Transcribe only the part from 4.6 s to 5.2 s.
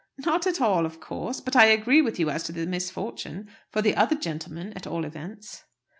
at all